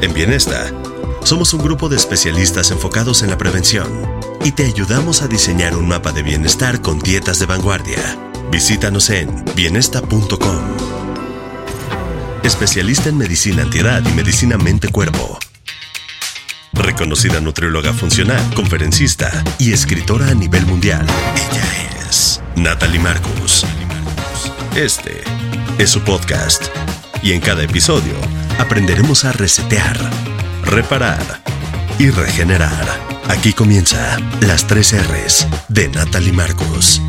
[0.00, 0.70] En Bienesta,
[1.24, 3.88] somos un grupo de especialistas enfocados en la prevención
[4.44, 7.98] y te ayudamos a diseñar un mapa de bienestar con dietas de vanguardia.
[8.50, 10.58] Visítanos en bienesta.com.
[12.42, 15.38] Especialista en medicina antiedad y medicina mente-cuerpo.
[16.72, 21.04] Reconocida nutrióloga funcional, conferencista y escritora a nivel mundial.
[21.52, 23.66] Ella es Natalie Marcus.
[24.76, 25.22] Este
[25.78, 26.68] es su podcast.
[27.22, 28.14] Y en cada episodio
[28.58, 29.98] aprenderemos a resetear,
[30.62, 31.20] reparar
[31.98, 32.86] y regenerar.
[33.28, 37.02] Aquí comienza las tres R's de Natalie Marcus.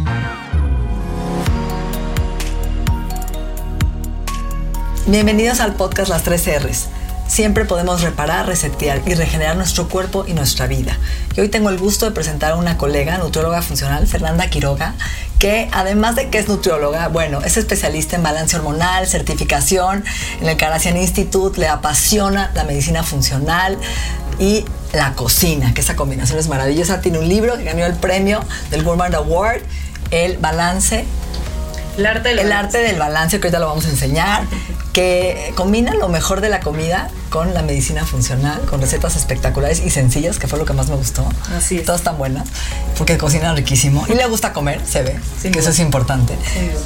[5.06, 6.88] Bienvenidos al podcast Las 3 R's.
[7.28, 10.98] Siempre podemos reparar, resetear y regenerar nuestro cuerpo y nuestra vida.
[11.36, 14.96] Y hoy tengo el gusto de presentar a una colega, nutrióloga funcional, Fernanda Quiroga,
[15.40, 20.04] que además de que es nutrióloga, bueno, es especialista en balance hormonal, certificación
[20.42, 23.78] en el Carasian Institute, le apasiona la medicina funcional
[24.38, 27.00] y la cocina, que esa combinación es maravillosa.
[27.00, 29.62] Tiene un libro que ganó el premio del Gourmand Award,
[30.12, 31.06] El Balance
[31.98, 32.78] El arte del el balance.
[32.78, 34.44] arte del balance, que ahorita lo vamos a enseñar,
[34.94, 39.92] que combina lo mejor de la comida con la medicina funcional, con recetas espectaculares y
[39.92, 41.28] sencillas, que fue lo que más me gustó.
[41.56, 41.86] Así es.
[41.86, 42.48] Todas tan buenas,
[42.98, 44.04] porque cocina riquísimo.
[44.10, 46.36] Y le gusta comer, se ve, Sin que eso es importante.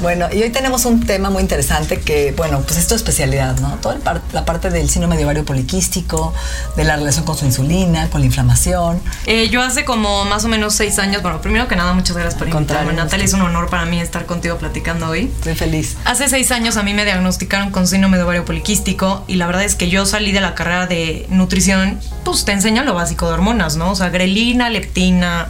[0.02, 3.76] Bueno, y hoy tenemos un tema muy interesante que, bueno, pues es tu especialidad, ¿no?
[3.76, 6.34] Toda par- la parte del síndrome de ovario poliquístico,
[6.76, 9.00] de la relación con su insulina, con la inflamación.
[9.24, 12.34] Eh, yo hace como más o menos seis años, bueno, primero que nada, muchas gracias
[12.34, 12.92] por invitarme.
[12.92, 15.32] Natalia, es un honor para mí estar contigo platicando hoy.
[15.38, 15.96] Estoy feliz.
[16.04, 19.62] Hace seis años a mí me diagnosticaron con síndrome de ovario poliquístico y la verdad
[19.62, 23.34] es que yo salí de la carrera de nutrición, pues te enseñan lo básico de
[23.34, 23.92] hormonas, ¿no?
[23.92, 25.46] O sea, grelina, leptina,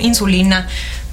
[0.00, 0.66] insulina,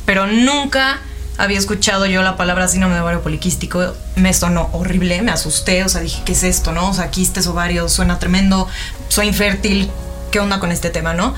[0.05, 1.01] pero nunca
[1.37, 3.93] había escuchado yo la palabra síndrome de ovario poliquístico.
[4.15, 6.87] Me sonó horrible, me asusté, o sea, dije, ¿qué es esto, no?
[6.87, 8.69] O sea, quistes, ovarios, suena tremendo,
[9.09, 9.91] soy infértil,
[10.31, 11.35] ¿qué onda con este tema, no?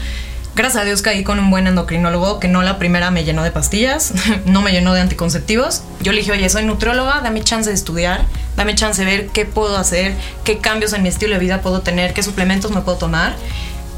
[0.56, 3.50] Gracias a Dios caí con un buen endocrinólogo que no la primera me llenó de
[3.50, 4.14] pastillas,
[4.46, 5.82] no me llenó de anticonceptivos.
[6.02, 8.26] Yo le dije, oye, soy nutrióloga, dame chance de estudiar,
[8.56, 11.82] dame chance de ver qué puedo hacer, qué cambios en mi estilo de vida puedo
[11.82, 13.36] tener, qué suplementos me puedo tomar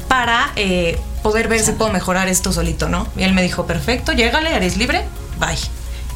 [0.08, 3.06] para eh, poder ver si puedo mejorar esto solito, ¿no?
[3.16, 5.04] Y él me dijo, perfecto, llégale, eres libre,
[5.38, 5.58] bye.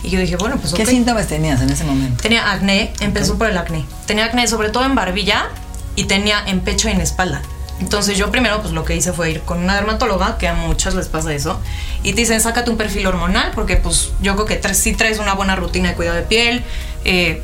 [0.03, 0.89] Y yo dije, bueno, pues ¿Qué ok.
[0.89, 2.22] síntomas tenías en ese momento?
[2.22, 3.84] Tenía acné, empezó por el acné.
[4.07, 5.49] Tenía acné sobre todo en barbilla
[5.97, 7.43] y tenía en pecho y en espalda.
[7.81, 10.95] Entonces yo primero pues lo que hice fue ir con una dermatóloga, que a muchas
[10.95, 11.59] les pasa eso,
[12.03, 15.19] y te dicen, sácate un perfil hormonal, porque pues yo creo que tra- sí traes
[15.19, 16.63] una buena rutina de cuidado de piel,
[17.05, 17.43] eh,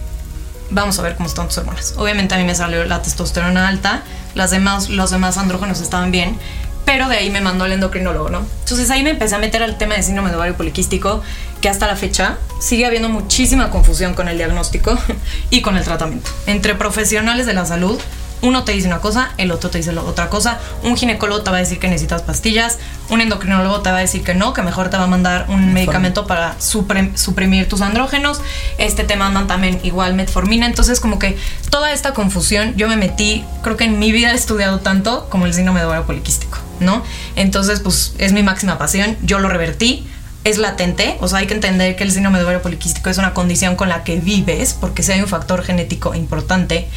[0.71, 1.95] vamos a ver cómo están tus hormonas.
[1.97, 4.03] Obviamente a mí me salió la testosterona alta,
[4.35, 6.39] las demás, los demás andrógenos estaban bien,
[6.85, 8.43] pero de ahí me mandó el endocrinólogo, ¿no?
[8.61, 11.23] Entonces ahí me empecé a meter al tema de síndrome de ovario poliquístico,
[11.61, 14.97] que hasta la fecha sigue habiendo muchísima confusión con el diagnóstico
[15.51, 16.31] y con el tratamiento.
[16.47, 17.99] Entre profesionales de la salud,
[18.43, 20.59] uno te dice una cosa, el otro te dice otra cosa.
[20.83, 24.23] Un ginecólogo te va a decir que necesitas pastillas, un endocrinólogo te va a decir
[24.23, 28.41] que no, que mejor te va a mandar un medicamento para suprimir tus andrógenos.
[28.79, 30.67] Este te mandan también igual metformina.
[30.67, 31.37] Entonces, como que
[31.71, 35.47] toda esta confusión, yo me metí, creo que en mi vida he estudiado tanto como
[35.47, 37.03] el síndrome de ovario poliquístico, ¿no?
[37.37, 39.17] Entonces, pues es mi máxima pasión.
[39.23, 40.07] Yo lo revertí.
[40.45, 43.35] Es latente, o sea, hay que entender que el síndrome de ovario poliquístico es una
[43.35, 46.89] condición con la que vives, porque si hay un factor genético importante,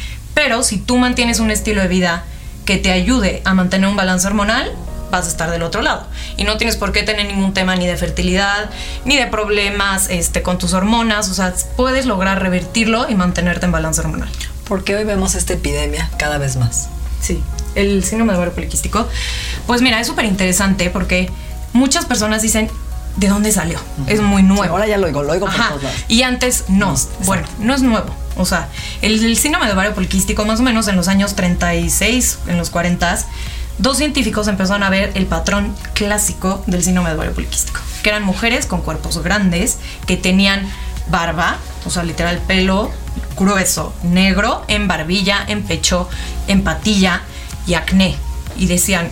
[0.42, 2.24] pero si tú mantienes un estilo de vida
[2.64, 4.72] que te ayude a mantener un balance hormonal,
[5.10, 6.06] vas a estar del otro lado.
[6.38, 8.70] Y no tienes por qué tener ningún tema ni de fertilidad,
[9.04, 11.28] ni de problemas este, con tus hormonas.
[11.28, 14.30] O sea, puedes lograr revertirlo y mantenerte en balance hormonal.
[14.64, 16.88] Porque hoy vemos esta epidemia cada vez más.
[17.20, 17.42] Sí,
[17.74, 19.06] el síndrome de ovario poliquístico.
[19.66, 21.28] Pues mira, es súper interesante porque
[21.74, 22.70] muchas personas dicen,
[23.16, 23.78] ¿de dónde salió?
[24.06, 24.62] Es muy nuevo.
[24.62, 25.98] Sí, ahora ya lo oigo, lo oigo por todos lados.
[26.08, 26.92] Y antes no.
[26.92, 27.26] exacto.
[27.26, 28.19] bueno, no es nuevo.
[28.40, 28.68] O sea,
[29.02, 33.18] el, síndrome de ovario poliquístico, más o menos en los años 36, en los 40,
[33.78, 38.22] dos científicos empezaron a ver el patrón clásico del síndrome de ovario poliquístico, que eran
[38.22, 40.68] mujeres con cuerpos grandes que tenían
[41.08, 42.90] barba, o sea, literal pelo
[43.36, 46.08] grueso, negro, en barbilla, en pecho,
[46.46, 47.22] en patilla
[47.66, 48.16] y acné.
[48.56, 49.10] Y decían,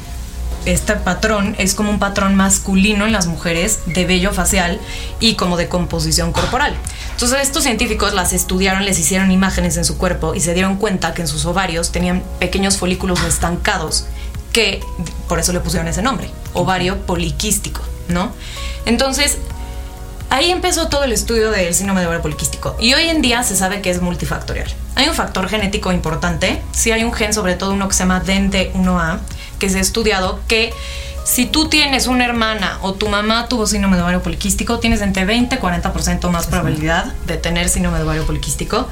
[0.72, 4.80] este patrón es como un patrón masculino en las mujeres de vello facial
[5.20, 6.74] y como de composición corporal.
[7.12, 11.14] Entonces estos científicos las estudiaron, les hicieron imágenes en su cuerpo y se dieron cuenta
[11.14, 14.06] que en sus ovarios tenían pequeños folículos estancados
[14.52, 14.80] que
[15.28, 18.32] por eso le pusieron ese nombre, ovario poliquístico, ¿no?
[18.86, 19.38] Entonces
[20.30, 23.56] Ahí empezó todo el estudio del síndrome de ovario poliquístico y hoy en día se
[23.56, 24.68] sabe que es multifactorial.
[24.94, 28.22] Hay un factor genético importante, sí hay un gen, sobre todo uno que se llama
[28.22, 29.20] DNT1A,
[29.58, 30.72] que se ha estudiado que
[31.24, 35.24] si tú tienes una hermana o tu mamá tuvo síndrome de ovario poliquístico, tienes entre
[35.26, 38.88] 20 y 40% más probabilidad de tener síndrome de ovario poliquístico.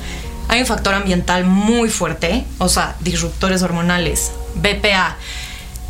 [0.49, 5.17] Hay un factor ambiental muy fuerte, o sea, disruptores hormonales, BPA,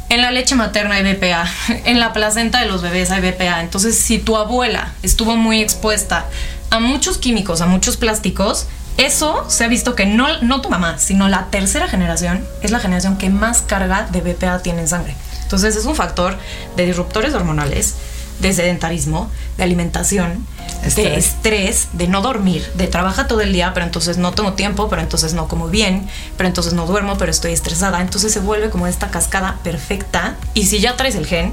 [0.08, 1.50] en la leche materna hay BPA,
[1.84, 3.60] en la placenta de los bebés hay BPA.
[3.60, 6.26] Entonces, si tu abuela estuvo muy expuesta
[6.70, 10.98] a muchos químicos, a muchos plásticos, eso se ha visto que no, no tu mamá,
[10.98, 15.14] sino la tercera generación es la generación que más carga de BPA tiene en sangre.
[15.42, 16.36] Entonces, es un factor
[16.76, 17.94] de disruptores hormonales,
[18.40, 20.46] de sedentarismo, de alimentación,
[20.94, 24.88] de estrés, de no dormir, de trabaja todo el día, pero entonces no tengo tiempo,
[24.88, 28.00] pero entonces no como bien, pero entonces no duermo, pero estoy estresada.
[28.00, 30.36] Entonces se vuelve como esta cascada perfecta.
[30.54, 31.52] Y si ya traes el gen,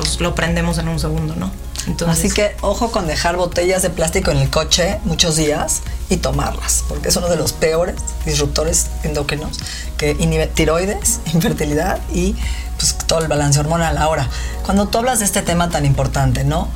[0.00, 1.50] pues lo prendemos en un segundo, ¿no?
[1.86, 5.80] Entonces, Así que ojo con dejar botellas de plástico en el coche muchos días
[6.10, 9.58] y tomarlas, porque es uno de los peores disruptores endocrinos
[9.96, 12.36] que inhibe tiroides, infertilidad y
[12.76, 13.96] pues, todo el balance hormonal.
[13.96, 14.28] Ahora,
[14.64, 16.68] cuando tú hablas de este tema tan importante, ¿no?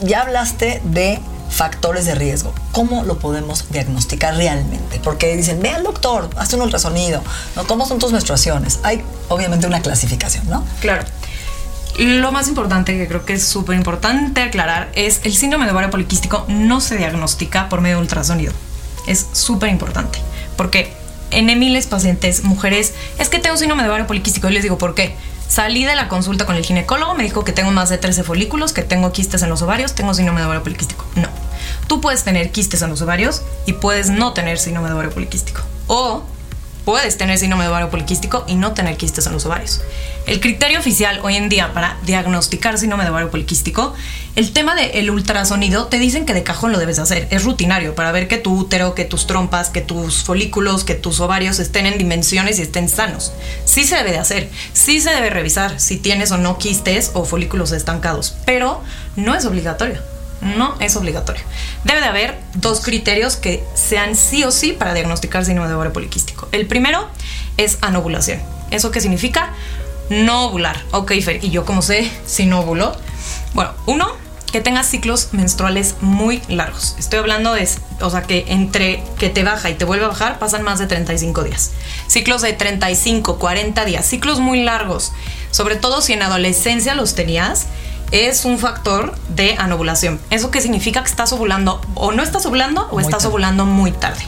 [0.00, 1.20] ya hablaste de
[1.50, 2.52] factores de riesgo.
[2.72, 5.00] ¿Cómo lo podemos diagnosticar realmente?
[5.02, 7.22] Porque dicen, ve al doctor, hazte un ultrasonido,
[7.54, 7.66] ¿no?
[7.66, 8.80] ¿Cómo son tus menstruaciones?
[8.82, 10.64] Hay obviamente una clasificación, ¿no?
[10.80, 11.04] Claro.
[11.98, 15.90] Lo más importante que creo que es súper importante aclarar es el síndrome de ovario
[15.90, 18.52] poliquístico no se diagnostica por medio de ultrasonido.
[19.06, 20.18] Es súper importante
[20.56, 20.92] porque
[21.30, 24.94] en miles pacientes, mujeres, es que tengo síndrome de ovario poliquístico y les digo, ¿por
[24.94, 25.16] qué?
[25.48, 28.72] Salí de la consulta con el ginecólogo, me dijo que tengo más de 13 folículos,
[28.72, 31.04] que tengo quistes en los ovarios, tengo síndrome de ovario poliquístico.
[31.16, 31.28] No.
[31.86, 35.62] Tú puedes tener quistes en los ovarios y puedes no tener síndrome de ovario poliquístico.
[35.86, 36.24] O
[36.84, 39.80] puedes tener síndrome de ovario poliquístico y no tener quistes en los ovarios.
[40.26, 43.94] El criterio oficial hoy en día para diagnosticar síndrome de ovario poliquístico,
[44.36, 48.12] el tema del ultrasonido, te dicen que de cajón lo debes hacer, es rutinario para
[48.12, 51.98] ver que tu útero, que tus trompas, que tus folículos, que tus ovarios estén en
[51.98, 53.32] dimensiones y estén sanos.
[53.64, 57.24] Sí se debe de hacer, sí se debe revisar si tienes o no quistes o
[57.24, 58.82] folículos estancados, pero
[59.16, 61.42] no es obligatorio no es obligatorio.
[61.84, 65.92] Debe de haber dos criterios que sean sí o sí para diagnosticar síndrome de ovario
[65.92, 66.48] poliquístico.
[66.52, 67.08] El primero
[67.56, 68.40] es anovulación.
[68.70, 69.52] ¿Eso qué significa?
[70.10, 70.82] No ovular.
[70.92, 72.94] Ok, Fer, ¿y yo cómo sé si no ovulo?
[73.54, 74.12] Bueno, uno,
[74.54, 76.94] que tengas ciclos menstruales muy largos.
[76.96, 77.68] Estoy hablando de,
[78.00, 80.86] o sea, que entre que te baja y te vuelve a bajar pasan más de
[80.86, 81.72] 35 días.
[82.06, 85.10] Ciclos de 35, 40 días, ciclos muy largos.
[85.50, 87.66] Sobre todo si en adolescencia los tenías,
[88.14, 90.20] es un factor de anovulación.
[90.30, 91.02] ¿Eso qué significa?
[91.02, 94.24] Que estás ovulando o no estás ovulando o estás ovulando muy tarde.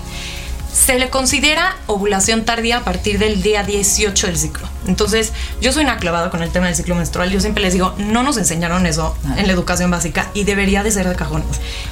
[0.77, 4.69] Se le considera ovulación tardía a partir del día 18 del ciclo.
[4.87, 7.31] Entonces, yo soy una clavada con el tema del ciclo menstrual.
[7.31, 10.91] Yo siempre les digo, no nos enseñaron eso en la educación básica y debería de
[10.91, 11.43] ser de cajón.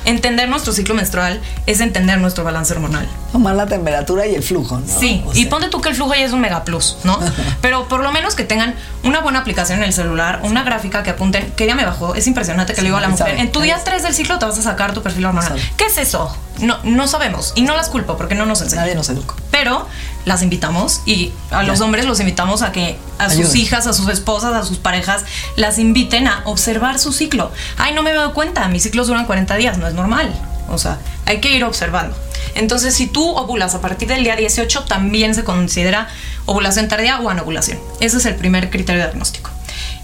[0.04, 3.08] Entender nuestro ciclo menstrual es entender nuestro balance hormonal.
[3.32, 5.00] Tomar la temperatura y el flujo, ¿no?
[5.00, 7.19] Sí, y ponte tú que el flujo ya es un mega plus, ¿no?
[7.62, 11.10] Pero por lo menos que tengan una buena aplicación en el celular, una gráfica que
[11.10, 13.62] apunten, que ya me bajó, es impresionante que le digo a la mujer, en tu
[13.62, 15.58] día 3 del ciclo te vas a sacar tu perfil hormonal.
[15.78, 16.36] ¿Qué es eso?
[16.61, 18.85] No, no sabemos y no las culpo porque no nos enseñan.
[18.85, 19.35] Nadie nos educa.
[19.51, 19.89] Pero
[20.25, 24.08] las invitamos y a los hombres los invitamos a que a sus hijas, a sus
[24.08, 25.25] esposas, a sus parejas,
[25.56, 27.51] las inviten a observar su ciclo.
[27.77, 30.32] Ay, no me he dado cuenta, mis ciclos duran 40 días, no es normal.
[30.69, 32.17] O sea, hay que ir observando.
[32.55, 36.08] Entonces, si tú ovulas a partir del día 18, también se considera
[36.46, 37.79] ovulación tardía o anovulación.
[38.01, 39.51] Ese es el primer criterio diagnóstico.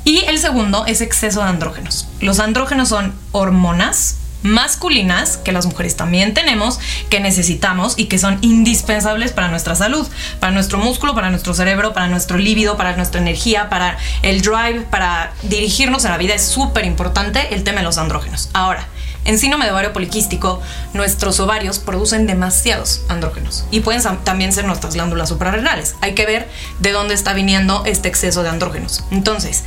[0.04, 2.08] Y el segundo es exceso de andrógenos.
[2.20, 6.78] Los andrógenos son hormonas masculinas que las mujeres también tenemos,
[7.08, 10.06] que necesitamos y que son indispensables para nuestra salud,
[10.38, 14.86] para nuestro músculo, para nuestro cerebro, para nuestro líbido, para nuestra energía, para el drive,
[14.90, 16.34] para dirigirnos a la vida.
[16.34, 18.50] Es súper importante el tema de los andrógenos.
[18.52, 18.86] Ahora,
[19.24, 20.62] en síndrome de ovario poliquístico,
[20.94, 25.94] nuestros ovarios producen demasiados andrógenos y pueden también ser nuestras glándulas suprarrenales.
[26.00, 29.04] Hay que ver de dónde está viniendo este exceso de andrógenos.
[29.10, 29.64] Entonces,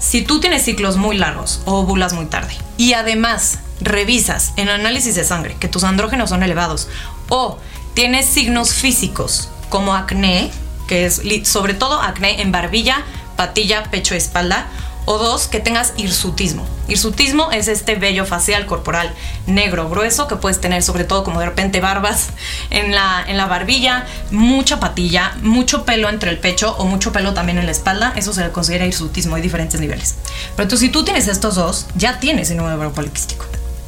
[0.00, 5.14] si tú tienes ciclos muy largos o ovulas muy tarde y además revisas en análisis
[5.14, 6.88] de sangre que tus andrógenos son elevados
[7.28, 7.58] o
[7.94, 10.50] tienes signos físicos como acné,
[10.86, 13.04] que es sobre todo acné en barbilla,
[13.36, 14.68] patilla, pecho espalda,
[15.08, 16.66] O dos, que tengas hirsutismo.
[16.88, 19.14] Hirsutismo es este vello facial corporal
[19.46, 22.30] negro, grueso, que puedes tener sobre todo como de repente barbas
[22.70, 27.34] en la, en la barbilla, mucha patilla, mucho pelo entre el pecho o mucho pelo
[27.34, 28.14] también en la espalda.
[28.16, 30.16] Eso se le considera hirsutismo, hay diferentes niveles.
[30.56, 33.46] Pero si tú tienes estos dos, ya tienes de ovario poliquístico.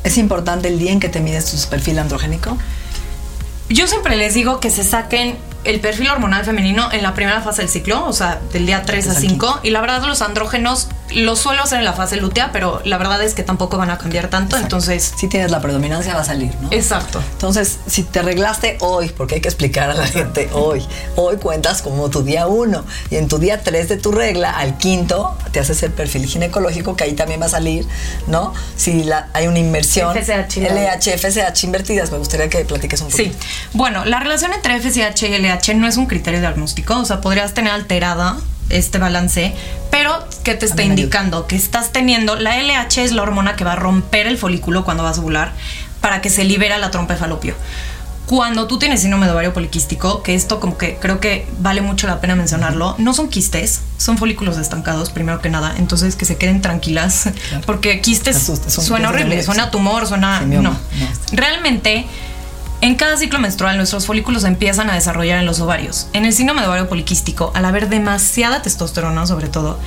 [0.08, 2.56] ¿Es importante el día en que te mides tu perfil androgénico?
[3.68, 7.60] Yo siempre les digo que se saquen el perfil hormonal femenino en la primera fase
[7.60, 9.60] del ciclo, o sea, del día 3 a 5.
[9.64, 13.22] Y la verdad, los andrógenos los suelo hacer en la fase lútea, pero la verdad
[13.22, 14.56] es que tampoco van a cambiar tanto.
[14.56, 16.68] Entonces, si tienes la predominancia, va a salir, ¿no?
[16.70, 17.22] Exacto.
[17.32, 20.86] Entonces, si te arreglaste hoy, porque hay que explicar a la gente hoy,
[21.16, 24.76] hoy cuentas como tu día 1 y en tu día 3 de tu regla, al
[24.78, 27.86] quinto, te haces el perfil ginecológico, que ahí también va a salir,
[28.26, 28.52] ¿no?
[28.76, 30.16] Si la, hay una inversión.
[30.16, 30.58] FSH.
[30.60, 33.22] LH, FSH invertidas, me gustaría que platiques un poco.
[33.22, 33.32] Sí.
[33.72, 37.54] Bueno, la relación entre FSH y LH no es un criterio diagnóstico, o sea, podrías
[37.54, 38.36] tener alterada
[38.70, 39.54] este balance,
[39.90, 41.46] pero ¿qué te está indicando?
[41.46, 45.02] Que estás teniendo, la LH es la hormona que va a romper el folículo cuando
[45.02, 45.52] vas a ovular
[46.00, 47.54] para que se libera la trompa de falopio.
[48.26, 52.06] Cuando tú tienes síndrome de ovario poliquístico, que esto como que creo que vale mucho
[52.06, 56.36] la pena mencionarlo, no son quistes, son folículos estancados, primero que nada, entonces que se
[56.36, 57.30] queden tranquilas,
[57.64, 58.36] porque quistes
[58.68, 60.42] suena horrible, suena tumor, suena...
[60.42, 60.76] no.
[61.32, 62.06] Realmente
[62.80, 66.08] en cada ciclo menstrual nuestros folículos empiezan a desarrollar en los ovarios.
[66.12, 69.78] En el síndrome de ovario poliquístico, al haber demasiada testosterona sobre todo,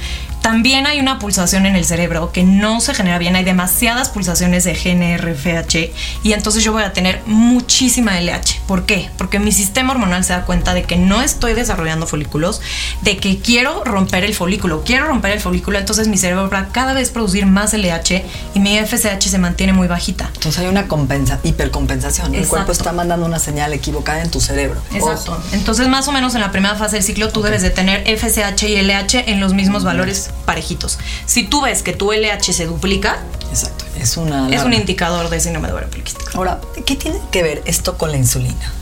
[0.41, 4.63] también hay una pulsación en el cerebro que no se genera bien, hay demasiadas pulsaciones
[4.63, 5.91] de GNRFH
[6.23, 8.61] y entonces yo voy a tener muchísima LH.
[8.67, 9.09] ¿Por qué?
[9.17, 12.61] Porque mi sistema hormonal se da cuenta de que no estoy desarrollando folículos,
[13.01, 16.67] de que quiero romper el folículo, quiero romper el folículo, entonces mi cerebro va a
[16.69, 18.23] cada vez producir más LH
[18.55, 20.31] y mi FSH se mantiene muy bajita.
[20.33, 22.33] Entonces hay una compensa, hipercompensación.
[22.33, 24.81] El cuerpo está mandando una señal equivocada en tu cerebro.
[24.93, 25.39] Exacto.
[25.51, 28.63] Entonces más o menos en la primera fase del ciclo tú debes de tener FSH
[28.67, 30.99] y LH en los mismos valores parejitos.
[31.25, 33.19] Si tú ves que tu LH se duplica,
[33.49, 33.85] Exacto.
[33.99, 36.31] Es, una es un indicador de síndrome de ovario poliquístico.
[36.35, 38.73] Ahora, ¿qué tiene que ver esto con la insulina?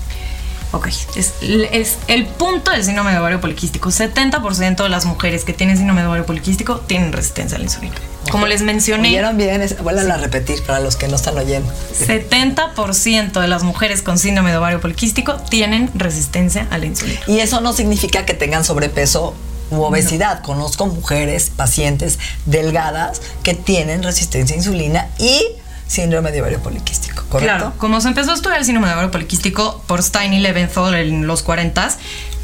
[0.72, 3.90] Ok, es, es, el punto del síndrome de ovario poliquístico.
[3.90, 7.96] 70% de las mujeres que tienen síndrome de ovario poliquístico tienen resistencia a la insulina.
[8.30, 9.10] Como les mencioné.
[9.10, 9.66] ¿Vieron bien?
[9.82, 11.74] Vuelvan a repetir para los que no están oyendo.
[12.08, 17.20] 70% de las mujeres con síndrome de ovario poliquístico tienen resistencia a la insulina.
[17.26, 19.34] Y eso no significa que tengan sobrepeso
[19.72, 20.42] u obesidad.
[20.42, 25.44] Conozco mujeres, pacientes delgadas que tienen resistencia a insulina y
[25.88, 27.56] síndrome de ovario poliquístico, ¿correcto?
[27.58, 30.94] Claro, como se empezó a estudiar el síndrome de ovario poliquístico por Stein y Leventhal
[30.94, 31.90] en los 40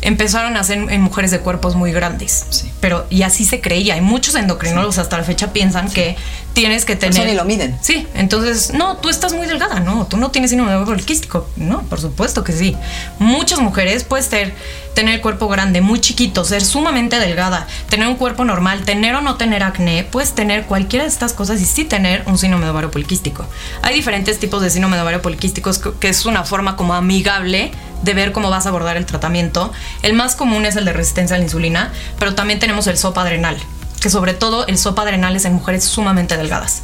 [0.06, 2.46] empezaron a hacer en mujeres de cuerpos muy grandes.
[2.50, 2.72] Sí.
[2.80, 3.98] Pero, y así se creía.
[3.98, 6.16] Y muchos endocrinólogos hasta la fecha piensan que
[6.54, 7.16] tienes que tener.
[7.16, 7.78] Eso ni lo miden.
[7.82, 11.48] Sí, entonces, no, tú estás muy delgada, no, tú no tienes síndrome poliquístico.
[11.58, 12.76] No, por supuesto que sí.
[13.20, 14.54] Muchas mujeres puedes tener,
[14.94, 19.36] tener cuerpo grande, muy chiquito, ser sumamente delgada, tener un cuerpo normal, tener o no
[19.36, 22.92] tener acné, puedes tener cualquiera de estas cosas y sí tener un síndrome de ovario
[22.92, 23.46] poliquístico.
[23.82, 27.72] Hay diferentes tipos de síndrome de ovario poliquístico que es una forma como amigable
[28.06, 29.74] de ver cómo vas a abordar el tratamiento.
[30.04, 33.22] El más común es el de resistencia a la insulina, pero también tenemos el sopa
[33.24, 33.58] adrenal,
[34.00, 36.84] que sobre todo el sopa adrenal es en mujeres sumamente delgadas.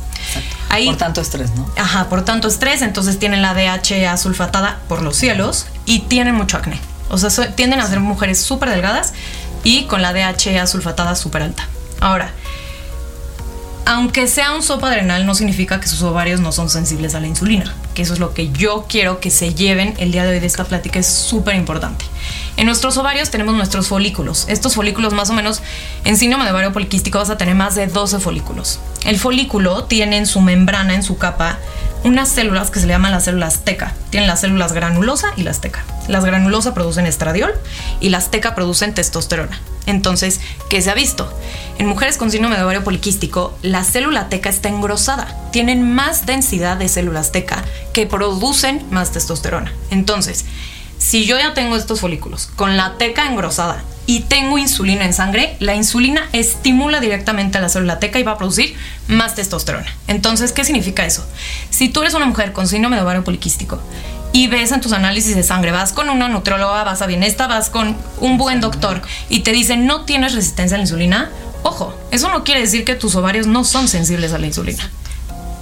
[0.70, 1.70] Ahí, por tanto estrés, ¿no?
[1.78, 6.58] Ajá, por tanto estrés, entonces tienen la DHA sulfatada por los cielos y tienen mucho
[6.58, 6.80] acné.
[7.10, 9.14] O sea, tienden a ser mujeres súper delgadas
[9.64, 11.68] y con la DHA sulfatada súper alta.
[12.00, 12.32] Ahora,
[13.86, 17.28] aunque sea un sopa adrenal, no significa que sus ovarios no son sensibles a la
[17.28, 20.40] insulina, que eso es lo que yo quiero que se lleven el día de hoy
[20.40, 22.06] de esta plática, es súper importante.
[22.58, 24.46] En nuestros ovarios tenemos nuestros folículos.
[24.48, 25.62] Estos folículos, más o menos,
[26.06, 28.80] en síndrome de ovario poliquístico vas a tener más de 12 folículos.
[29.06, 31.58] El folículo tiene en su membrana, en su capa,
[32.04, 33.94] unas células que se le llaman las células teca.
[34.10, 35.84] Tienen las células granulosa y las teca.
[36.12, 37.54] Las granulosa producen estradiol
[38.02, 39.62] y las teca producen testosterona.
[39.86, 41.34] Entonces, ¿qué se ha visto?
[41.78, 45.34] En mujeres con síndrome de ovario poliquístico, la célula teca está engrosada.
[45.54, 47.64] Tienen más densidad de células teca
[47.94, 49.72] que producen más testosterona.
[49.90, 50.44] Entonces,
[50.98, 55.56] si yo ya tengo estos folículos con la teca engrosada y tengo insulina en sangre,
[55.60, 58.76] la insulina estimula directamente a la célula teca y va a producir
[59.08, 59.96] más testosterona.
[60.10, 61.26] Entonces, ¿qué significa eso?
[61.70, 63.80] Si tú eres una mujer con síndrome de ovario poliquístico
[64.34, 67.70] y ves en tus análisis de sangre, vas con una nutrióloga, vas a Bienesta, vas
[67.70, 71.32] con un buen doctor y te dicen no tienes resistencia a la insulina,
[71.64, 74.90] ojo, eso no quiere decir que tus ovarios no son sensibles a la insulina.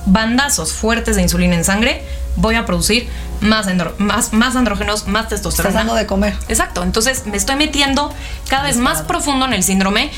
[0.06, 2.04] Bandazos fuertes de insulina en sangre,
[2.36, 3.08] voy a producir
[3.42, 5.70] más, más, más andrógenos, más testosterona.
[5.70, 6.36] Estás dando de comer.
[6.48, 8.14] Exacto, entonces me estoy metiendo
[8.48, 10.12] cada vez más profundo en el síndrome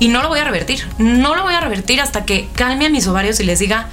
[0.00, 0.88] y no lo voy a revertir.
[0.98, 3.88] No lo voy a revertir hasta que calme a mis ovarios y les diga,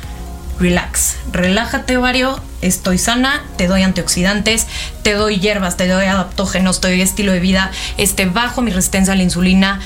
[0.59, 4.67] relax, relájate ovario, estoy sana, te doy antioxidantes,
[5.03, 9.13] te doy hierbas, te doy adaptógenos, te doy estilo de vida, este, bajo mi resistencia
[9.13, 9.79] a la insulina,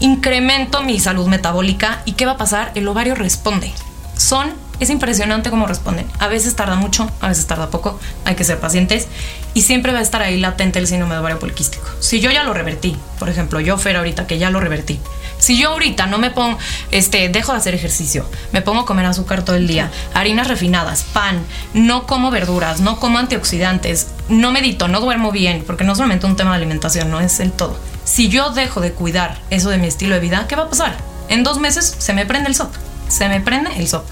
[0.00, 2.72] incremento mi salud metabólica y ¿qué va a pasar?
[2.74, 3.72] El ovario responde.
[4.16, 6.06] Son, es impresionante cómo responden.
[6.18, 9.08] A veces tarda mucho, a veces tarda poco, hay que ser pacientes
[9.54, 11.86] y siempre va a estar ahí latente el síndrome de ovario poliquístico.
[12.00, 15.00] Si yo ya lo revertí, por ejemplo, yo Fer ahorita que ya lo revertí,
[15.38, 16.58] si yo ahorita no me pongo,
[16.90, 21.04] este, dejo de hacer ejercicio, me pongo a comer azúcar todo el día, harinas refinadas,
[21.12, 26.26] pan, no como verduras, no como antioxidantes, no medito, no duermo bien, porque no solamente
[26.26, 27.78] un tema de alimentación, no es el todo.
[28.04, 30.96] Si yo dejo de cuidar eso de mi estilo de vida, ¿qué va a pasar?
[31.28, 32.72] En dos meses se me prende el SOP.
[33.08, 34.04] Se me prende el SOP.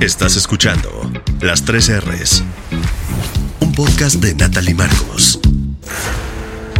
[0.00, 2.44] Estás escuchando Las 3 R's,
[3.60, 5.40] un podcast de Natalie Marcos.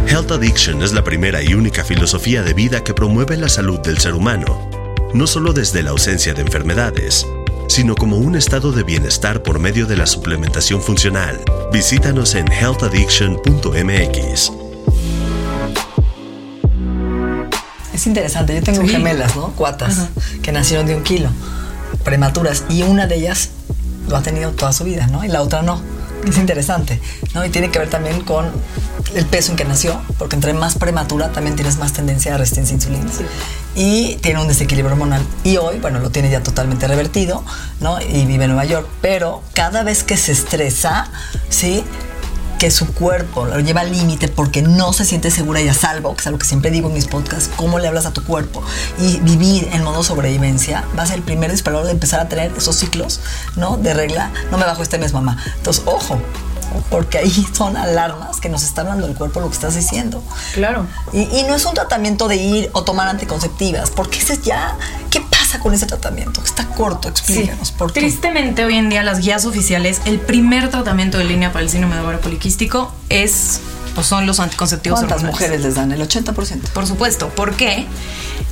[0.07, 3.99] Health Addiction es la primera y única filosofía de vida que promueve la salud del
[3.99, 4.69] ser humano,
[5.13, 7.25] no solo desde la ausencia de enfermedades,
[7.67, 11.39] sino como un estado de bienestar por medio de la suplementación funcional.
[11.71, 14.51] Visítanos en healthaddiction.mx.
[17.93, 19.51] Es interesante, yo tengo gemelas, ¿no?
[19.51, 20.07] Cuatas,
[20.41, 21.29] que nacieron de un kilo,
[22.03, 23.49] prematuras, y una de ellas
[24.07, 25.23] lo ha tenido toda su vida, ¿no?
[25.23, 25.81] Y la otra no.
[26.27, 26.99] Es interesante,
[27.33, 27.45] ¿no?
[27.45, 28.45] Y tiene que ver también con
[29.15, 32.73] el peso en que nació, porque entre más prematura también tienes más tendencia a resistencia
[32.73, 33.05] a insulina.
[33.75, 35.23] Y tiene un desequilibrio hormonal.
[35.43, 37.43] Y hoy, bueno, lo tiene ya totalmente revertido,
[37.79, 38.01] ¿no?
[38.01, 38.87] Y vive en Nueva York.
[39.01, 41.09] Pero cada vez que se estresa,
[41.49, 41.83] ¿sí?
[42.59, 46.13] que su cuerpo lo lleva al límite porque no se siente segura y a salvo,
[46.13, 48.61] que es algo que siempre digo en mis podcasts, cómo le hablas a tu cuerpo
[48.99, 52.51] y vivir en modo sobrevivencia, va a ser el primer disparador de empezar a tener
[52.57, 53.21] esos ciclos,
[53.55, 53.77] ¿no?
[53.77, 55.41] De regla, no me bajo este mes, mamá.
[55.55, 56.19] Entonces, ojo,
[56.89, 60.23] porque ahí son alarmas que nos está dando el cuerpo lo que estás diciendo.
[60.53, 60.85] Claro.
[61.13, 64.77] Y, y, no es un tratamiento de ir o tomar anticonceptivas, porque ese es ya,
[65.09, 66.41] ¿qué pasa con ese tratamiento?
[66.43, 67.69] Está corto, explícanos.
[67.69, 67.73] Sí.
[67.77, 68.01] ¿por qué?
[68.01, 71.95] Tristemente hoy en día las guías oficiales, el primer tratamiento de línea para el síndrome
[71.95, 73.61] de ovario poliquístico es
[73.95, 75.41] o son los anticonceptivos ¿Cuántas hormonales.
[75.41, 75.91] mujeres les dan?
[75.91, 76.69] El 80%.
[76.69, 77.85] Por supuesto, ¿por qué?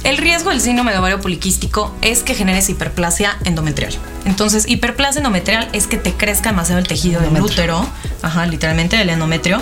[0.03, 3.94] El riesgo del síndrome de ovario poliquístico es que generes hiperplasia endometrial.
[4.25, 7.86] Entonces, hiperplasia endometrial es que te crezca demasiado el tejido del útero,
[8.22, 9.62] ajá, literalmente del endometrio,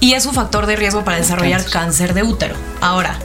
[0.00, 1.72] y es un factor de riesgo para desarrollar Cáncer.
[1.72, 2.56] cáncer de útero.
[2.80, 3.18] Ahora,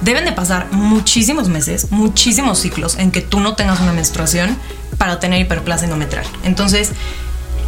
[0.00, 4.56] deben de pasar muchísimos meses, muchísimos ciclos en que tú no tengas una menstruación
[4.98, 6.26] para tener hiperplasia endometrial.
[6.44, 6.92] Entonces,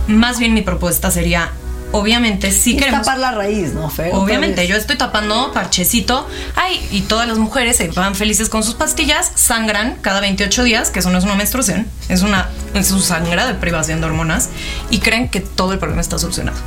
[0.06, 1.50] más bien mi propuesta sería,
[1.98, 3.00] obviamente, sí Y queremos...
[3.02, 4.10] tapar la raíz, ¿no, Fer?
[4.14, 6.28] Obviamente, yo estoy tapando parchecito.
[6.54, 10.90] Ay, y todas las mujeres se van felices con sus pastillas, sangran cada 28 días,
[10.90, 14.49] que eso no es una menstruación, es una es su sangra de privación de hormonas,
[14.90, 16.58] y creen que todo el problema está solucionado.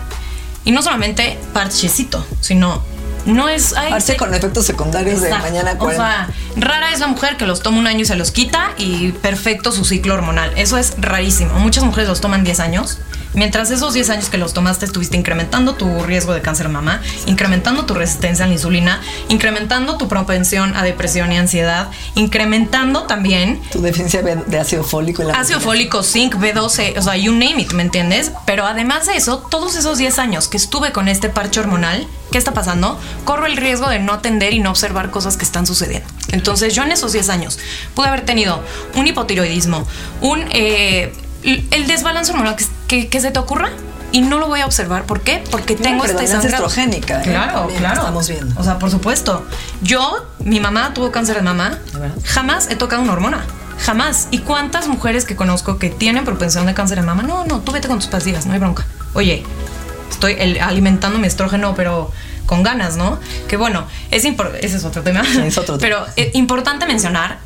[0.65, 2.83] Y no solamente parchecito, sino
[3.25, 3.73] no es.
[3.75, 5.95] ay, Parche se- con efectos secundarios de mañana O 40.
[6.03, 9.11] sea, rara es la mujer que los toma un año y se los quita y
[9.11, 10.51] perfecto su ciclo hormonal.
[10.57, 11.53] Eso es rarísimo.
[11.59, 12.97] Muchas mujeres los toman 10 años.
[13.33, 17.01] Mientras esos 10 años que los tomaste estuviste incrementando tu riesgo de cáncer de mama,
[17.27, 23.61] incrementando tu resistencia a la insulina, incrementando tu propensión a depresión y ansiedad, incrementando también
[23.71, 27.61] tu deficiencia de ácido fólico y la ácido fólico, zinc, B12, o sea, you name
[27.61, 28.31] it, ¿me entiendes?
[28.45, 32.37] Pero además de eso, todos esos 10 años que estuve con este parche hormonal, ¿qué
[32.37, 32.99] está pasando?
[33.25, 36.07] Corro el riesgo de no atender y no observar cosas que están sucediendo.
[36.31, 37.59] Entonces, yo en esos 10 años
[37.93, 38.63] pude haber tenido
[38.95, 39.87] un hipotiroidismo,
[40.21, 43.69] un eh, el desbalance hormonal que, que- que se te ocurra.
[44.11, 45.03] Y no lo voy a observar.
[45.03, 45.43] ¿Por qué?
[45.51, 46.47] Porque tengo sangrado.
[46.47, 47.25] estrogénica, ¿eh?
[47.25, 47.99] Claro, También claro.
[47.99, 48.59] estamos viendo.
[48.59, 49.45] O sea, por supuesto.
[49.83, 51.77] Yo, mi mamá tuvo cáncer de mama.
[51.93, 52.15] ¿De verdad?
[52.25, 53.45] Jamás he tocado una hormona.
[53.85, 54.27] Jamás.
[54.31, 57.21] ¿Y cuántas mujeres que conozco que tienen propensión de cáncer de mama?
[57.21, 58.83] No, no, tú vete con tus pastillas, no hay bronca.
[59.13, 59.43] Oye,
[60.09, 62.11] estoy el- alimentando mi estrógeno, pero
[62.47, 63.19] con ganas, ¿no?
[63.47, 64.65] Que bueno, es importante.
[64.65, 65.21] Ese es otro tema.
[65.21, 65.81] es otro tema.
[65.81, 67.37] Pero es importante mencionar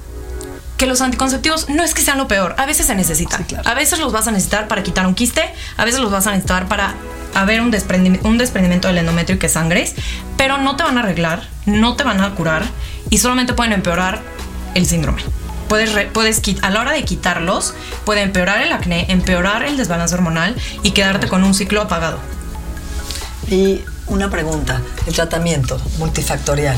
[0.84, 3.40] que los anticonceptivos no es que sean lo peor, a veces se necesitan.
[3.40, 3.70] Sí, claro.
[3.70, 5.42] A veces los vas a necesitar para quitar un quiste,
[5.78, 6.94] a veces los vas a necesitar para
[7.34, 9.94] haber un, desprendi- un desprendimiento del endometrio y que sangres,
[10.36, 12.66] pero no te van a arreglar, no te van a curar
[13.10, 14.22] y solamente pueden empeorar
[14.76, 15.24] el síndrome.
[15.70, 20.14] Puedes, re- puedes a la hora de quitarlos, puede empeorar el acné, empeorar el desbalance
[20.14, 22.20] hormonal y quedarte con un ciclo apagado.
[23.50, 26.78] Y una pregunta, el tratamiento multifactorial,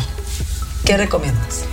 [0.85, 1.63] ¿qué recomiendas?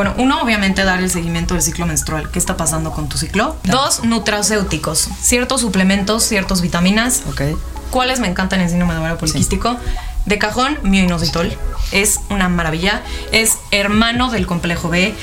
[0.00, 2.30] Bueno, uno, obviamente, dar el seguimiento del ciclo menstrual.
[2.30, 3.58] ¿Qué está pasando con tu ciclo?
[3.64, 5.10] Dos, nutracéuticos.
[5.20, 7.24] Ciertos suplementos, ciertas vitaminas.
[7.28, 7.42] ¿Ok?
[7.90, 9.76] ¿Cuáles me encantan en síndrome de ovario poliquístico?
[10.24, 11.54] De cajón, mioinositol.
[11.92, 13.02] Es una maravilla.
[13.30, 15.14] Es hermano del complejo B.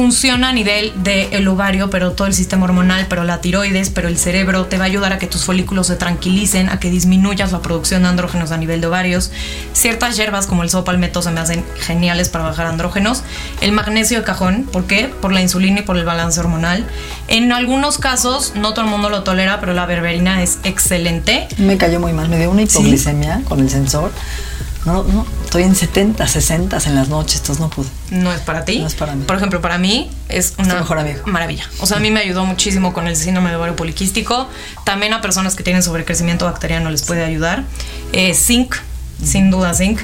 [0.00, 4.16] Funciona a nivel del ovario, pero todo el sistema hormonal, pero la tiroides, pero el
[4.16, 4.64] cerebro.
[4.64, 8.04] Te va a ayudar a que tus folículos se tranquilicen, a que disminuyas la producción
[8.04, 9.30] de andrógenos a nivel de ovarios.
[9.74, 13.24] Ciertas hierbas como el sopalmeto se me hacen geniales para bajar andrógenos.
[13.60, 15.10] El magnesio de cajón, ¿por qué?
[15.20, 16.86] Por la insulina y por el balance hormonal.
[17.28, 21.46] En algunos casos, no todo el mundo lo tolera, pero la berberina es excelente.
[21.58, 24.12] Me cayó muy mal, me dio una hipoglicemia con el sensor.
[24.86, 27.88] No, no, estoy en 70, 60 en las noches, entonces no pude.
[28.10, 28.78] No es para ti.
[28.78, 29.24] No es para mí.
[29.26, 31.20] Por ejemplo, para mí es una mejor amigo.
[31.26, 31.64] maravilla.
[31.80, 34.48] O sea, a mí me ayudó muchísimo con el síndrome de ovario poliquístico.
[34.84, 37.64] También a personas que tienen sobrecrecimiento bacteriano les puede ayudar.
[38.12, 38.74] Eh, zinc,
[39.22, 40.00] sin duda zinc.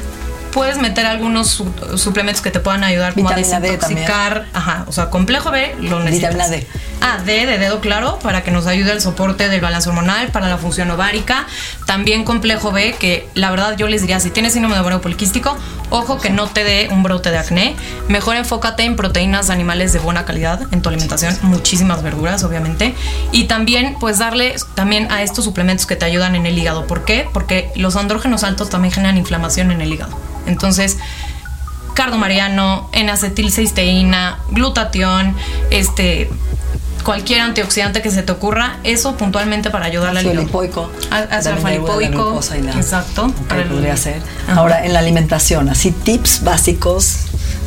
[0.52, 4.46] Puedes meter algunos su- suplementos que te puedan ayudar como a Vitamina D desintoxicar.
[4.54, 6.34] Ajá, o sea, complejo B lo necesitas.
[6.34, 6.66] Vitamina D.
[7.00, 10.48] Ah, D de dedo claro para que nos ayude el soporte del balance hormonal, para
[10.48, 11.46] la función ovárica.
[11.84, 15.56] También complejo B, que la verdad yo les diría, si tienes síndrome de ovario poliquístico,
[15.90, 17.76] ojo que no te dé un brote de acné.
[18.08, 22.94] Mejor enfócate en proteínas animales de buena calidad en tu alimentación, muchísimas verduras, obviamente.
[23.30, 26.86] Y también, pues darle también a estos suplementos que te ayudan en el hígado.
[26.86, 27.28] ¿Por qué?
[27.32, 30.18] Porque los andrógenos altos también generan inflamación en el hígado.
[30.46, 30.98] Entonces,
[31.94, 35.34] cardomariano, N-acetilcisteína, glutatión,
[35.70, 36.30] este
[37.04, 40.42] cualquier antioxidante que se te ocurra, eso puntualmente para ayudarle al hígado.
[40.42, 40.90] lipoico.
[41.10, 41.54] Ácido
[42.76, 43.26] Exacto.
[43.26, 44.20] Ok, para el- podría ser.
[44.48, 44.60] Ajá.
[44.60, 47.16] Ahora, en la alimentación, así tips básicos.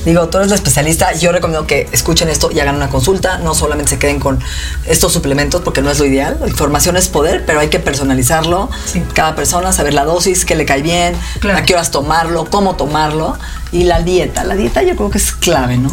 [0.06, 1.12] Digo, tú eres la especialista.
[1.13, 3.38] Yo recomiendo que escuchen esto y hagan una consulta.
[3.39, 4.39] No solamente se queden con
[4.86, 6.38] estos suplementos, porque no es lo ideal.
[6.48, 8.70] Información es poder, pero hay que personalizarlo.
[8.86, 9.04] Sí.
[9.13, 11.60] Cada persona, saber la dosis, qué le cae bien, Claro.
[11.60, 13.38] a qué horas tomarlo, cómo tomarlo.
[13.74, 14.46] Y la dieta.
[14.46, 15.92] La dieta yo creo que es clave, ¿no?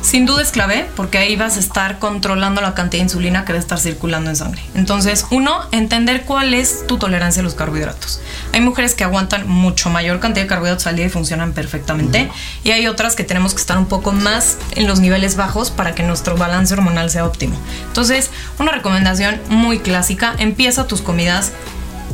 [0.00, 3.52] Sin duda es clave porque ahí vas a estar controlando la cantidad de insulina que
[3.52, 4.62] debe estar circulando en sangre.
[4.74, 8.20] Entonces, uno, entender cuál es tu tolerancia a los carbohidratos.
[8.52, 12.30] Hay mujeres que aguantan mucho mayor cantidad de carbohidratos al día y funcionan perfectamente.
[12.64, 15.94] Y hay otras que tenemos que estar un poco más en los niveles bajos para
[15.94, 17.58] que nuestro balance hormonal sea óptimo.
[17.88, 21.52] Entonces, una recomendación muy clásica, empieza tus comidas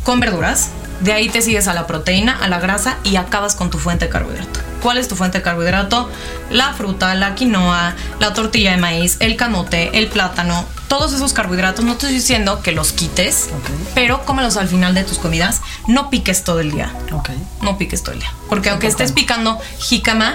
[0.05, 0.71] con verduras.
[1.01, 4.07] De ahí te sigues a la proteína, a la grasa y acabas con tu fuente
[4.07, 4.74] de carbohidrato.
[4.85, 6.11] ¿Cuál es tu fuente de carbohidrato?
[6.51, 11.87] La fruta, la quinoa, la tortilla de maíz, el camote, el plátano, todos esos carbohidratos.
[11.87, 13.49] No te estoy diciendo que los quites,
[13.95, 15.63] pero cómelos al final de tus comidas.
[15.89, 16.93] No piques todo el día.
[17.13, 17.31] Ok.
[17.63, 18.31] No piques todo el día.
[18.51, 20.35] Porque aunque estés picando jícama,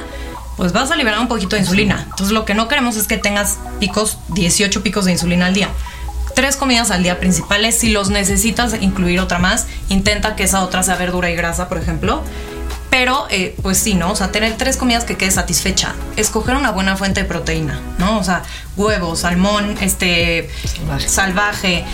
[0.58, 2.02] pues vas a liberar un poquito de insulina.
[2.06, 5.70] Entonces lo que no queremos es que tengas picos, 18 picos de insulina al día.
[6.34, 7.78] Tres comidas al día principales.
[7.78, 11.78] Si los necesitas incluir otra más, intenta que esa otra sea verdura y grasa, por
[11.78, 12.24] ejemplo.
[12.90, 14.12] Pero, eh, pues sí, ¿no?
[14.12, 15.94] O sea, tener tres comidas que quede satisfecha.
[16.16, 18.18] Escoger una buena fuente de proteína, ¿no?
[18.18, 18.44] O sea,
[18.78, 21.10] huevos, salmón, este, Salvaje.
[21.10, 21.86] salvaje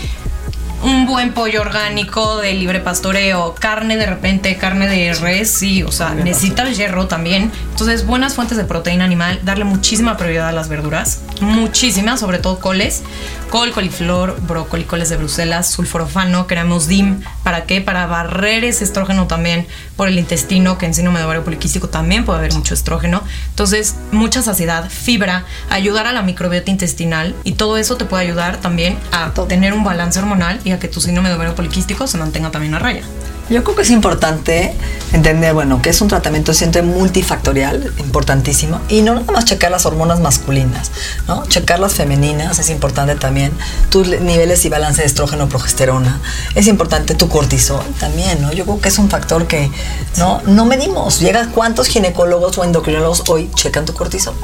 [0.82, 5.90] un buen pollo orgánico de libre pastoreo, carne de repente, carne de res, sí, o
[5.90, 7.50] sea, necesita el hierro también.
[7.70, 12.58] Entonces, buenas fuentes de proteína animal, darle muchísima prioridad a las verduras, muchísimas, sobre todo
[12.58, 13.02] coles,
[13.50, 17.80] col, coliflor, brócoli, coles de Bruselas, sulforofano, queremos DIM, ¿para qué?
[17.80, 22.24] Para barrer ese estrógeno también por el intestino, que en síndrome de ovario poliquístico también
[22.24, 23.22] puede haber mucho estrógeno.
[23.50, 28.58] Entonces, mucha saciedad, fibra, ayudar a la microbiota intestinal y todo eso te puede ayudar
[28.58, 32.18] también a tener un balance hormonal y a que tu síndrome de ovario poliquístico se
[32.18, 33.02] mantenga también a raya.
[33.48, 34.74] Yo creo que es importante
[35.12, 39.86] entender, bueno, que es un tratamiento siempre multifactorial, importantísimo, y no nada más checar las
[39.86, 40.90] hormonas masculinas,
[41.28, 41.46] ¿no?
[41.46, 43.52] Checar las femeninas es importante también,
[43.88, 46.20] tus le- niveles y balance de estrógeno, progesterona,
[46.56, 48.52] es importante tu cortisol también, ¿no?
[48.52, 49.70] Yo creo que es un factor que
[50.16, 51.20] no, no medimos.
[51.20, 54.34] Llega cuántos ginecólogos o endocrinólogos hoy checan tu cortisol,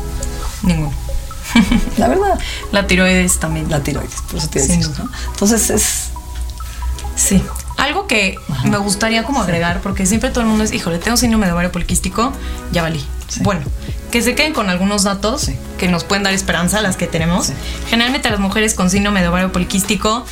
[0.62, 0.92] Ninguno.
[1.98, 2.38] la verdad,
[2.72, 3.68] La tiroides también.
[3.68, 4.64] la tiroides, por eso te.
[4.78, 5.10] ¿no?
[5.32, 6.01] Entonces es
[7.38, 7.42] Sí.
[7.78, 11.46] Algo que me gustaría como agregar, porque siempre todo el mundo es, híjole, tengo síndrome
[11.46, 12.32] de ovario poliquístico,
[12.70, 13.04] ya valí.
[13.28, 13.40] Sí.
[13.42, 13.62] Bueno,
[14.10, 15.56] que se queden con algunos datos Sí.
[15.78, 17.46] que nos pueden dar esperanza, las que tenemos.
[17.46, 17.54] Sí.
[17.88, 20.24] Generalmente las mujeres con síndrome de ovario poliquístico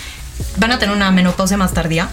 [0.59, 2.09] van a tener una menopausia más tardía.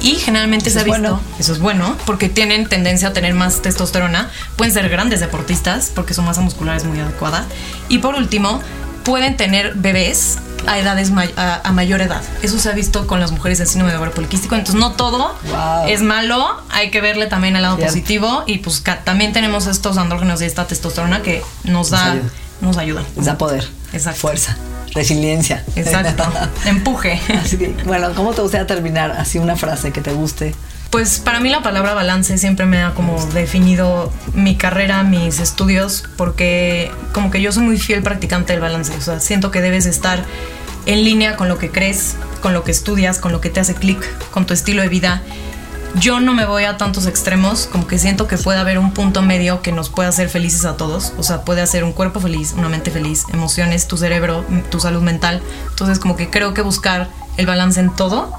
[0.00, 1.20] Y generalmente Eso se ha es visto, bueno.
[1.40, 6.14] eso es bueno, porque tienen tendencia a tener más testosterona, pueden ser grandes deportistas porque
[6.14, 7.46] su masa muscular es muy adecuada.
[7.88, 8.60] Y por último,
[9.04, 12.22] pueden tener bebés a edades may- a, a mayor edad.
[12.42, 14.54] Eso se ha visto con las mujeres de síndrome de ovario poliquístico.
[14.54, 15.88] Entonces no todo Wow.
[15.88, 17.92] es malo, hay que verle también el lado Cierto.
[17.94, 22.28] positivo y pues también tenemos estos andrógenos y esta testosterona que nos da, ayuda.
[22.60, 23.04] nos ayudan.
[23.16, 24.20] les da poder, Exacto.
[24.20, 24.56] fuerza,
[24.94, 25.64] resiliencia.
[25.76, 26.24] Exacto.
[26.66, 27.20] Empuje.
[27.42, 29.12] Así que, bueno, ¿cómo te gustaría terminar?
[29.12, 30.54] Así una frase que te guste.
[30.90, 36.04] Pues para mí la palabra balance siempre me ha como definido mi carrera, mis estudios,
[36.16, 38.94] porque como que yo soy muy fiel practicante del balance.
[38.96, 40.24] O sea, siento que debes estar
[40.88, 43.74] en línea con lo que crees, con lo que estudias, con lo que te hace
[43.74, 45.22] clic, con tu estilo de vida.
[45.94, 49.20] Yo no me voy a tantos extremos, como que siento que puede haber un punto
[49.20, 51.12] medio que nos pueda hacer felices a todos.
[51.18, 55.02] O sea, puede hacer un cuerpo feliz, una mente feliz, emociones, tu cerebro, tu salud
[55.02, 55.42] mental.
[55.68, 58.32] Entonces, como que creo que buscar el balance en todo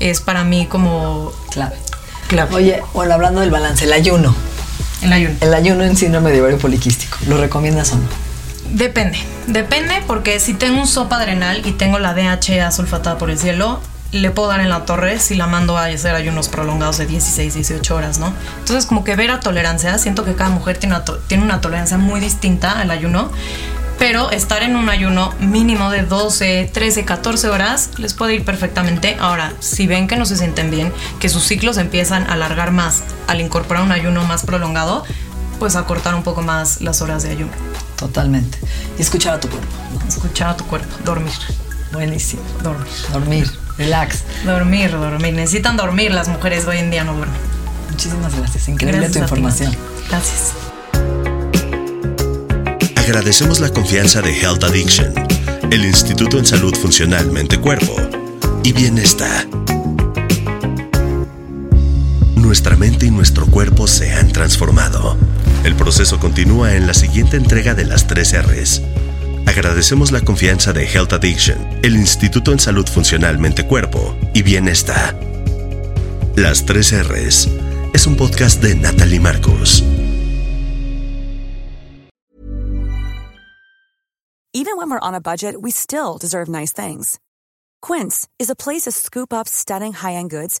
[0.00, 1.76] es para mí como Clave.
[2.28, 2.54] clave.
[2.54, 4.34] Oye, bueno, hablando del balance, el ayuno.
[5.02, 5.34] El ayuno.
[5.40, 7.18] El ayuno en síndrome de ovario poliquístico.
[7.28, 8.08] ¿Lo recomiendas o no?
[8.72, 13.38] Depende, depende porque si tengo un sopa adrenal y tengo la DHA sulfatada por el
[13.38, 17.06] cielo, le puedo dar en la torre si la mando a hacer ayunos prolongados de
[17.06, 18.32] 16, 18 horas, ¿no?
[18.60, 21.98] Entonces como que ver a tolerancia, siento que cada mujer tiene una, tiene una tolerancia
[21.98, 23.30] muy distinta al ayuno,
[23.98, 29.16] pero estar en un ayuno mínimo de 12, 13, 14 horas les puede ir perfectamente.
[29.20, 33.02] Ahora, si ven que no se sienten bien, que sus ciclos empiezan a alargar más
[33.26, 35.04] al incorporar un ayuno más prolongado,
[35.58, 37.52] pues acortar un poco más las horas de ayuno.
[38.04, 38.58] Totalmente.
[38.98, 39.66] Y escuchar a tu cuerpo.
[40.06, 41.32] Escuchar a tu cuerpo, dormir.
[41.90, 42.42] Buenísimo.
[42.62, 42.86] Dormir.
[43.10, 43.50] Dormir.
[43.78, 44.24] Relax.
[44.44, 45.32] Dormir, dormir.
[45.32, 47.40] Necesitan dormir las mujeres hoy en día no duermen.
[47.88, 48.68] Muchísimas gracias.
[48.68, 49.76] Increíble Gracias tu ti, información.
[50.10, 50.52] Gracias.
[52.96, 55.14] Agradecemos la confianza de Health Addiction,
[55.70, 57.96] el Instituto en Salud Funcional Mente-Cuerpo
[58.62, 59.46] y Bienestar.
[62.44, 65.16] Nuestra mente y nuestro cuerpo se han transformado.
[65.64, 68.82] El proceso continúa en la siguiente entrega de las 3 R's.
[69.46, 75.18] Agradecemos la confianza de Health Addiction, el Instituto en Salud Funcional Mente-Cuerpo y Bienestar.
[76.36, 77.48] Las 3 R's
[77.94, 79.82] es un podcast de Natalie Marcos.
[84.52, 87.18] Even when we're on a budget, we still deserve nice things.
[87.80, 90.60] Quince is a place to scoop up stunning high-end goods